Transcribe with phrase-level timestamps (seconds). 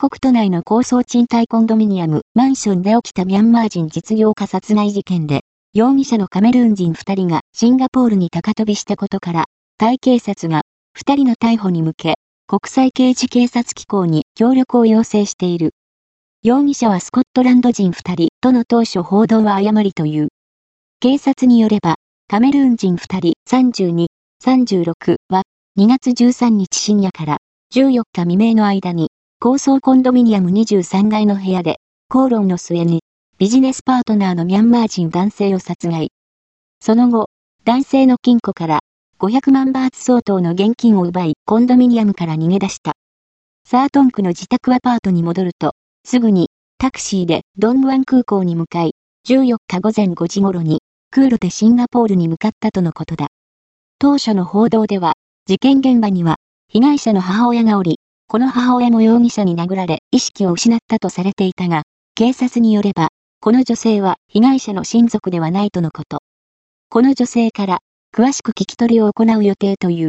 [0.00, 5.42] コク都内の高層賃貸コンドミニアムマンションで起きたミャンマー人実業家殺害事件で、
[5.74, 9.44] 容疑者のカメルーン人2人がシンガポールに高飛びしたことから、
[9.76, 10.62] タイ警察が
[10.98, 12.14] 2人の逮捕に向け、
[12.46, 15.72] 国際刑事警察機構に協力を要請している。
[16.42, 20.28] 容疑者はスコットランド人2人との当初報道は誤りという。
[21.00, 21.96] 警察によれば、
[22.26, 24.06] カメルーン人2人32、
[24.42, 25.42] 36は
[25.78, 27.36] 2月13日深夜から
[27.74, 29.09] 14日未明の間に
[29.42, 31.78] 高層コンドミニアム23階の部屋で
[32.10, 33.00] 口論の末に
[33.38, 36.10] ビジネスパートナーのミャンマー人男性を殺害。
[36.82, 37.30] その後、
[37.64, 38.80] 男性の金庫から
[39.18, 42.92] 500万バーツ相当の現金を奪いコンドミニアムから逃げ出した。
[43.66, 45.72] サートン区の自宅アパートに戻ると、
[46.04, 48.92] すぐにタクシーでドングワン空港に向かい、
[49.26, 53.28] 14日午前5時頃に空路でシンガポールに向かったとのことだ。
[53.98, 55.14] 当初の報道では、
[55.46, 56.36] 事件現場には
[56.68, 61.82] 被害者の母親がおり、この母親も容疑者に殴られ意識を失ったとされていたが、
[62.14, 63.08] 警察によれば、
[63.40, 66.20] この女性は被害者の親族ではないとのこと。
[66.90, 67.78] この女性から
[68.16, 70.08] 詳しく聞き取りを行う予定という。